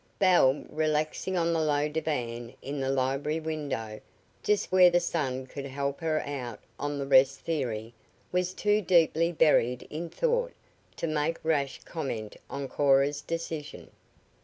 Belle, 0.17 0.63
"relaxing" 0.71 1.37
on 1.37 1.53
the 1.53 1.59
low 1.61 1.87
divan 1.87 2.55
in 2.63 2.79
the 2.79 2.89
library 2.89 3.39
window, 3.39 4.01
just 4.41 4.71
where 4.71 4.89
the 4.89 4.99
sun 4.99 5.45
could 5.45 5.67
help 5.67 5.99
her 6.01 6.21
out 6.21 6.59
on 6.79 6.97
the 6.97 7.05
rest 7.05 7.41
theory, 7.41 7.93
was 8.31 8.55
too 8.55 8.81
deeply 8.81 9.31
buried 9.31 9.83
in 9.91 10.09
thought 10.09 10.53
to 10.95 11.05
make 11.05 11.37
rash 11.45 11.81
comment 11.85 12.35
on 12.49 12.67
Cora's 12.67 13.21
decision. 13.21 13.91